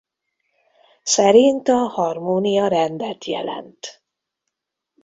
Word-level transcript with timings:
Szerint 1.03 1.67
a 1.67 1.75
harmónia 1.77 2.67
rendet 2.67 3.25
jelent. 3.25 4.03